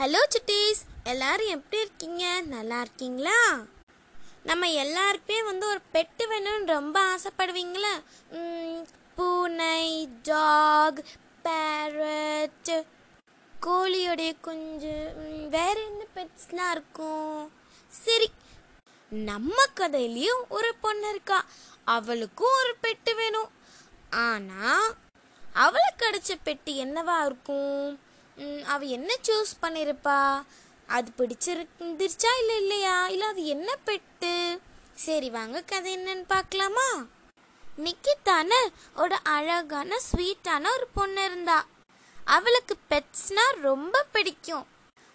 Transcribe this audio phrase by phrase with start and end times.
[0.00, 2.24] Hello சுட்டீஸ் எல்லாரும் எப்படி இருக்கீங்க?
[2.52, 3.40] நல்லா இருக்கீங்களா?
[4.42, 7.92] நம்ம எல்லாருக்குமே வந்து ஒரு பெட்டு வேணும்னு ரொம்ப ஆசைப்படுவீங்களா?
[9.16, 11.04] பூனை டாக்
[11.44, 12.72] பேரட்
[13.66, 14.96] கோழியோடைய குஞ்சு
[15.56, 17.38] வேற என்ன பெட்ஸ்லாம் இருக்கும்?
[18.02, 18.30] சரி
[19.10, 21.44] நம்ம கதையிலையும் ஒரு பொண்ணு இருக்கா.
[21.84, 23.50] அவளுக்கும் ஒரு பெட்டு வேணும்.
[24.10, 24.62] ஆனா
[25.66, 27.98] அவளுக்கு கிடைச்ச பெட்டு என்னவா இருக்கும்?
[28.40, 30.42] ம், அவ என்ன சூஸ் பண்ணிருப்பா?
[30.86, 33.06] அது பிடிச்சிருந்துருச்சா இல்லை இல்லையா?
[33.06, 34.60] இல்லை அது என்ன பெட்டு?
[34.94, 36.88] சரி வாங்க கதை என்னன்னு பார்க்கலாமா?
[37.78, 38.50] நிக்கிதான
[38.96, 41.66] ஒரு அழகான ஸ்வீட்டான ஒரு பொண்ணு இருந்தா.
[42.24, 44.66] அவளுக்கு பெட்ஸ்னா ரொம்ப பிடிக்கும்.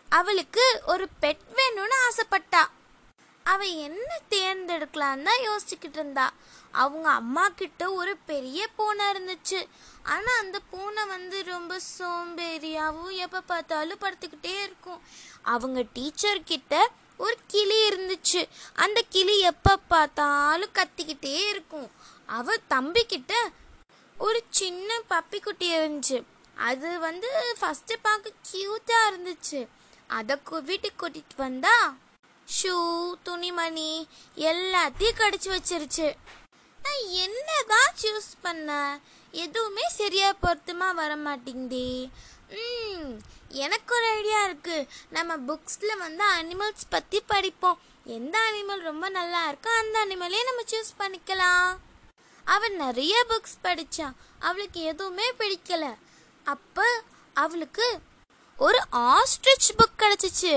[0.10, 2.64] அவளுக்கு ஒரு பெட் வேணும்னு ஆசைப்பட்டா.
[3.52, 6.26] அவள் என்ன தேர்ந்தெடுக்கலான்னு தான் யோசிச்சுக்கிட்டு இருந்தா.
[6.84, 9.60] அவங்க அம்மா கிட்ட ஒரு பெரிய பூனை இருந்துச்சு.
[10.14, 15.02] ஆனால் அந்த பூனை வந்து ரொம்ப சோம்பேறியாகவும் எப்போ பார்த்தாலும் படுத்துக்கிட்டே இருக்கும்.
[15.54, 16.76] அவங்க டீச்சர் கிட்ட
[17.26, 18.42] ஒரு கிளி இருந்துச்சு.
[18.84, 21.90] அந்த கிளி எப்போ பார்த்தாலும் கத்திக்கிட்டே இருக்கும்.
[22.40, 23.34] அவ தம்பிக்கிட்ட
[24.18, 26.18] ஒரு சின்ன பப்பி குட்டி இருந்துச்சு.
[26.70, 29.62] அது வந்து ஃபஸ்ட்டு பார்க்க க்யூட்டாக இருந்துச்சு.
[30.18, 30.36] அதை
[30.72, 31.76] வீட்டுக்கு கூட்டிகிட்டு வந்தா
[32.46, 32.76] ஷூ
[33.24, 36.08] துணிமணி எல்லாத்தையும் கடிச்சு வச்சிருச்சு.
[36.84, 39.00] நான் என்னதான் சூஸ் பண்ண?
[39.32, 42.10] எதுவுமே சரியா பொருத்தமா வர மாட்டேங்குதே
[42.50, 43.14] ம்
[43.50, 44.88] எனக்கு ஒரு ஐடியா இருக்கு.
[45.10, 47.80] நம்ம புக்ஸ்ல வந்து அனிமல்ஸ் பத்தி படிப்போம்.
[48.04, 51.78] எந்த அனிமல் ரொம்ப நல்லா இருக்கோ அந்த அனிமலே நம்ம சூஸ் பண்ணிக்கலாம்.
[52.44, 55.96] அவன் நிறைய புக்ஸ் படித்தான் அவளுக்கு எதுவுமே பிடிக்கல.
[56.44, 56.88] அப்போ
[57.34, 58.00] அவளுக்கு
[58.58, 60.54] ஒரு ஆஸ்ட்ரிச் புக் கிடச்சிச்சு.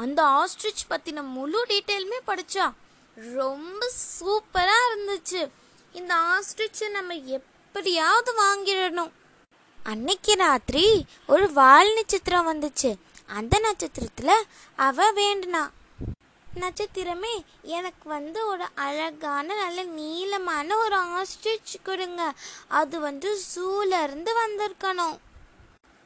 [0.00, 2.72] அந்த ஆஸ்ட்ரிச் பத்தின முழு டீட்டெயிலுமே படிச்சா
[3.14, 5.50] ரொம்ப சூப்பரா இருந்துச்சு.
[5.92, 9.10] இந்த ஆஸ்ட்ரிச்சை நம்ம எப்படியாவது வாங்கிடணும்.
[9.82, 12.96] அன்னைக்கு ராத்திரி ஒரு வால் நட்சத்திரம் வந்துச்சு.
[13.26, 14.42] அந்த நட்சத்திரத்துல
[14.76, 15.70] அவ வேண்டுனா.
[16.54, 22.32] நட்சத்திரமே எனக்கு வந்து ஒரு அழகான நல்ல நீளமான ஒரு ஆஸ்ட்ரிச் கொடுங்க.
[22.68, 25.18] அது வந்து ஜூல இருந்து வந்திருக்கணும்.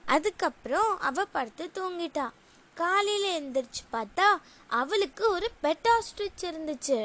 [0.07, 2.31] அதுக்கப்புறம் அவ படுத்து தூங்கிட்டா.
[2.81, 4.29] காலையில் எந்திரிச்சு பார்த்தா
[4.81, 7.01] அவளுக்கு ஒரு பெட் ஆஸ்ட்ரிச் இருந்துச்சு.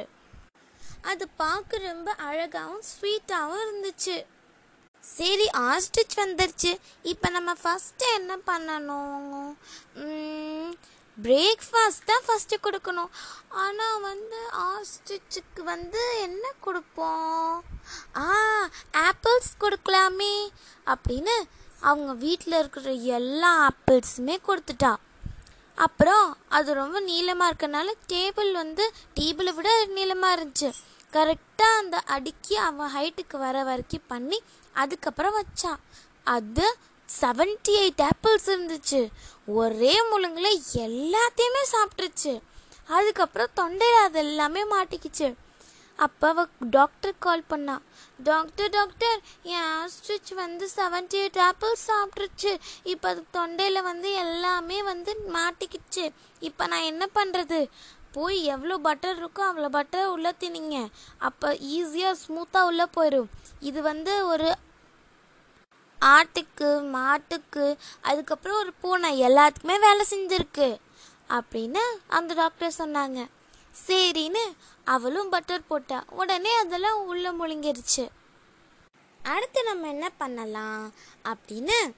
[1.02, 4.16] அது பார்க்க ரொம்ப அழகாகவும் ஸ்வீட்டாகவும் இருந்துச்சு.
[5.18, 6.72] சரி ஆஸ்ட்ரிச் வந்துருச்சு.
[7.12, 9.57] இப்போ நம்ம ஃபஸ்ட்டு என்ன பண்ணணும்?
[11.18, 13.12] பிரேக்ஃபாஸ்ட் தான் ஃபஸ்ட்டு கொடுக்கணும்.
[13.63, 17.63] ஆனால் வந்து ஆஸ்ட்ரிச்சுக்கு வந்து என்ன கொடுப்போம்?
[18.25, 18.28] ஆ
[19.07, 20.36] ஆப்பிள்ஸ் கொடுக்கலாமே
[20.94, 21.36] அப்படின்னு
[21.90, 24.94] அவங்க வீட்டில் இருக்கிற எல்லா ஆப்பிள்ஸுமே கொடுத்துட்டா.
[25.85, 26.25] அப்புறம்
[26.57, 28.85] அது ரொம்ப நீளமாக இருக்கனால டேபிள் வந்து
[29.19, 30.69] டேபிளை விட நீளமாக இருந்துச்சு.
[31.16, 34.39] கரெக்டாக அந்த அடுக்கி அவன் ஹைட்டுக்கு வர வரைக்கும் பண்ணி
[34.73, 35.81] அதுக்கப்புறம் வச்சான்.
[36.35, 36.66] அது
[37.09, 39.01] செவன்டி எயிட் ஆப்பிள்ஸ் இருந்துச்சு.
[39.59, 40.51] ஒரே முழுங்கில்
[40.88, 42.34] எல்லாத்தையுமே சாப்பிட்டுருச்சு.
[42.97, 45.29] அதுக்கப்புறம் தொண்டையில் அது எல்லாமே மாட்டிக்கிச்சு.
[46.06, 46.45] அப்போ அவ
[46.78, 47.75] டாக்டர் கால் பண்ணா
[48.28, 49.18] டாக்டர் டாக்டர்
[49.56, 49.73] என்
[50.29, 52.51] ஆஸ்ட்ரிச் வந்து செவன்ட்டி எயிட் ஆப்பிள்ஸ் சாப்பிட்ருச்சு
[52.91, 56.06] இப்போ அது தொண்டையில் வந்து எல்லாமே வந்து மாட்டிக்கிச்சு.
[56.47, 57.59] இப்போ நான் என்ன பண்ணுறது
[58.16, 60.78] போய் எவ்வளோ பட்டர் இருக்கோ அவ்வளோ பட்டர் உள்ளே திணிங்க
[61.28, 61.47] அப்போ
[61.78, 63.31] ஈஸியாக ஸ்மூத்தாக உள்ளே போயிடும்
[63.69, 64.50] இது வந்து ஒரு
[66.00, 67.66] ஆட்டுக்கு மாட்டுக்கு
[68.09, 69.09] அதுக்கப்புறம் ஒரு பூனை.
[69.29, 70.69] எல்லாத்துக்குமே வேலை செஞ்சிருக்கு.
[71.38, 71.84] அப்படின்னு
[72.18, 73.19] அந்த டாக்டர் சொன்னாங்க.
[73.88, 74.45] சரின்னு
[74.95, 76.00] அவளும் பட்டர் போட்டா.
[76.22, 78.06] உடனே அதெல்லாம் உள்ள முழுங்கிருச்சு.
[79.24, 80.94] அடுத்து நம்ம என்ன பண்ணலாம்
[81.24, 81.94] அப்படின்னு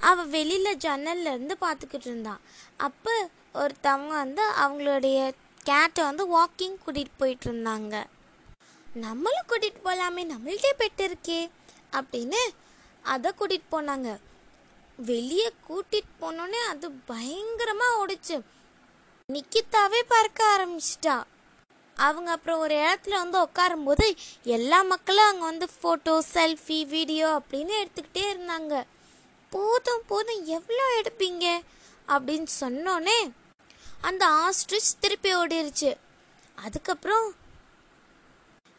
[0.00, 2.40] அவ வெளியில ஜன்னல்ல இருந்து பார்த்துக்கிட்டு இருந்தான்
[2.76, 8.04] அப்போ ஒருத்தவங்க வந்து அவங்களுடைய கேட்டை வந்து வாக்கிங் கூட்டிட்டு போயிட்டு இருந்தாங்க.
[8.94, 11.50] நம்மளும் கூட்டிட்டு போலாமே நம்மள்ட்டே பெட்டு இருக்கே
[11.92, 12.36] அப்படின்னு
[13.02, 14.18] அதை கூட்டிட்டு போனாங்க.
[14.96, 18.40] வெளியே கூட்டிட்டு போனோடனே அது பயங்கரமா ஓடிச்சு.
[19.32, 21.22] நிக்கிதாவே பறக்க ஆரம்பிச்சிட்டா.
[21.94, 28.22] அவங்க அப்புறம் ஒரு இடத்துல வந்து உட்காரும்போது எல்லா மக்களும் அங்கே வந்து ஃபோட்டோ செல்ஃபி வீடியோ அப்படின்னு எடுத்துக்கிட்டே
[28.32, 28.84] இருந்தாங்க.
[29.50, 31.60] போதும் போதும் எவ்வளோ எடுப்பீங்க?
[32.08, 33.32] அப்படின்னு சொன்னோன்னே
[34.00, 35.96] அந்த ஆஸ்ட்ரிச் திருப்பி ஓடிருச்சு.
[36.54, 37.34] அதுக்கப்புறம்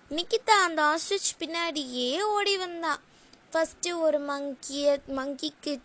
[0.09, 3.01] நிக்கிதா அந்த ஆஸ்ட்ரிச் பின்னாடியே ஓடி வந்தான்
[3.51, 5.80] ஃபஸ்ட்டு ஒரு மங்கிய மங்கிக்கு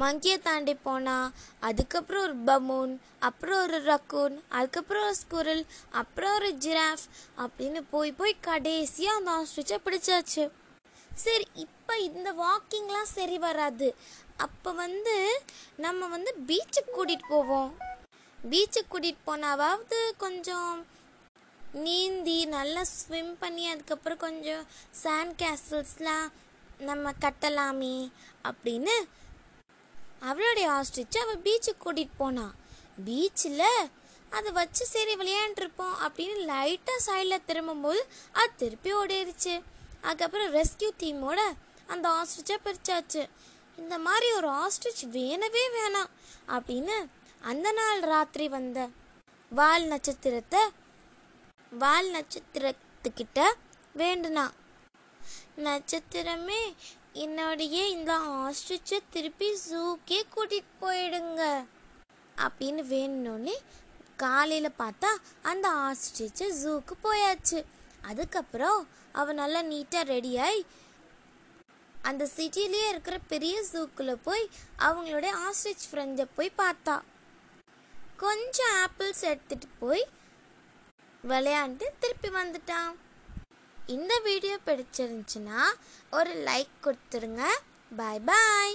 [0.00, 1.16] மங்கியை தாண்டி போனா
[1.68, 2.92] அதுக்கப்புறம் ஒரு பமூன்
[3.28, 5.62] அப்புறம் ஒரு ரக்கூன் அதுக்கப்புறம் ஒரு ஸ்குரல்
[6.00, 7.06] அப்புறம் ஒரு ஜிராஃப்
[7.44, 10.44] அப்படின்னு போய் போய் கடைசியாக அந்த ஆஸ்ட்ரிச்சை பிடிச்சாச்சு.
[11.10, 13.88] சரி இப்போ இந்த வாக்கிங்லாம் சரி வராது.
[14.46, 15.16] அப்போ வந்து
[15.84, 17.70] நம்ம வந்து பீச்சுக்கு கூட்டிகிட்டு போவோம்.
[18.38, 20.72] பீச்சுக்கு கூட்டிகிட்டு போனாவது கொஞ்சம்
[21.86, 24.62] நீந்தி நல்லா ஸ்விம் பண்ணி அதுக்கப்புறம் கொஞ்சம்
[25.02, 26.28] சாண்ட் கேசல்ஸ்லாம்
[26.88, 27.96] நம்ம கட்டலாமே
[28.50, 28.94] அப்படின்னு
[30.20, 32.54] அவளுடைய ஆஸ்ட்ரிச்சை அவள் பீச்சுக்கு கூட்டிகிட்டு போனான்
[33.04, 33.88] பீச்சில்
[34.30, 39.62] அதை வச்சு சரி விளையாண்டுருப்போம் அப்படின்னு லைட்டாக சைடில் திரும்பும்போது அது திருப்பி ஓடிடுச்சு
[40.00, 41.38] அதுக்கப்புறம் ரெஸ்கியூ டீமோட
[41.86, 43.28] அந்த ஆஸ்ட்ரிச்சை பிரிச்சாச்சு.
[43.76, 46.10] இந்த மாதிரி ஒரு ஆஸ்ட்ரிச் வேணவே வேணாம்
[46.46, 47.06] அப்படின்னு
[47.40, 48.88] அந்த நாள் ராத்திரி வந்த
[49.50, 50.60] வால் நட்சத்திரத்தை
[51.70, 53.52] வால் நட்சத்திரத்துக்கிட்ட
[53.96, 54.50] வேண்டுனா.
[55.56, 56.74] நட்சத்திரமே
[57.24, 61.42] என்னுடைய இந்த ஆஸ்ட்ரிச்சை திருப்பி ஜூக்கே கூட்டிகிட்டு போயிடுங்க.
[62.36, 63.56] அப்படின்னு வேணும்னே
[64.16, 65.10] காலையில் பார்த்தா
[65.42, 67.64] அந்த ஆஸ்ட்ரிச்சை ஜூக்கு போயாச்சு.
[68.02, 68.80] அதுக்கப்புறம்
[69.12, 70.62] அவள் நல்லா நீட்டாக ரெடியாகி
[72.02, 76.96] அந்த சிட்டிலேயே இருக்கிற பெரிய ஜூக்குள்ளே போய் அவங்களுடைய ஆஸ்ட்ரிச் ஃப்ரெண்டை போய் பார்த்தா.
[78.16, 80.08] கொஞ்சம் ஆப்பிள்ஸ் எடுத்துகிட்டு போய்
[81.28, 82.94] விளையாண்டு திருப்பி வந்துட்டான்.
[83.94, 85.60] இந்த வீடியோ பிடிச்சிருந்துச்சுன்னா
[86.10, 87.42] ஒரு லைக் கொடுத்துருங்க.
[87.96, 88.74] பாய் பாய்